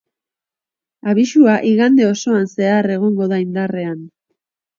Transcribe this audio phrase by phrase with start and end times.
[1.11, 4.03] Abisua igande osoan zehar egongo da indarrean.